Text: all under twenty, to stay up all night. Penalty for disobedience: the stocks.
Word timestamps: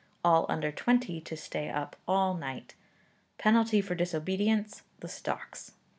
all 0.25 0.47
under 0.49 0.71
twenty, 0.71 1.21
to 1.21 1.37
stay 1.37 1.69
up 1.69 1.95
all 2.07 2.33
night. 2.33 2.73
Penalty 3.37 3.81
for 3.81 3.93
disobedience: 3.93 4.81
the 4.99 5.07
stocks. 5.07 5.73